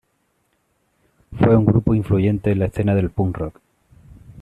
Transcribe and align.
Fue 1.37 1.55
un 1.55 1.63
grupo 1.67 1.93
influyente 1.93 2.49
en 2.49 2.57
la 2.57 2.65
escena 2.65 2.95
del 2.95 3.11
punk 3.11 3.37
rock. 3.37 3.59